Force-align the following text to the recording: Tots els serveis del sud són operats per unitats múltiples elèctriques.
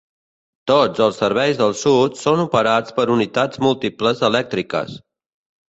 Tots 0.69 1.03
els 1.07 1.19
serveis 1.23 1.59
del 1.59 1.75
sud 1.83 2.17
són 2.23 2.41
operats 2.45 2.97
per 2.97 3.07
unitats 3.19 3.63
múltiples 3.67 4.27
elèctriques. 4.33 5.01